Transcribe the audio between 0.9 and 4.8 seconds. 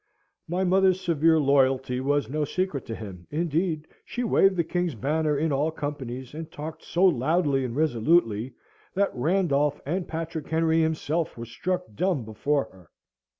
severe loyalty was no secret to him; indeed, she waved the